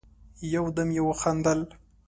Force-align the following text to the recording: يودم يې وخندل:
يودم 0.53 0.89
يې 0.97 1.01
وخندل: 1.07 1.59